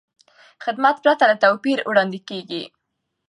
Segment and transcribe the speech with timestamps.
[0.63, 2.63] خدمت پرته له توپیر وړاندې کېږي.